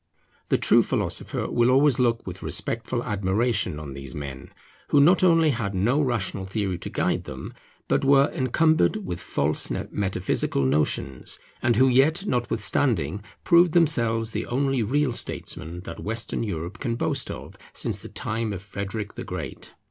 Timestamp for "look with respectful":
1.99-3.03